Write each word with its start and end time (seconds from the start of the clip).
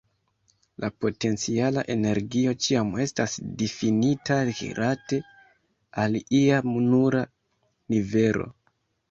La 0.83 0.87
potenciala 1.03 1.83
energio 1.95 2.53
ĉiam 2.67 2.89
estas 3.03 3.35
difinita 3.59 4.39
rilate 4.49 5.21
al 6.07 6.19
ia 6.41 6.65
nula 6.73 7.23
nivelo. 7.95 8.51